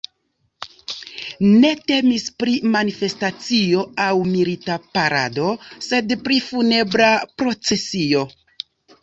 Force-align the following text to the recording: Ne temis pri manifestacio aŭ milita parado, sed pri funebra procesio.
Ne 1.63 1.69
temis 1.91 2.25
pri 2.43 2.55
manifestacio 2.75 3.83
aŭ 4.07 4.17
milita 4.31 4.79
parado, 4.97 5.53
sed 5.91 6.17
pri 6.25 6.41
funebra 6.49 7.13
procesio. 7.45 8.27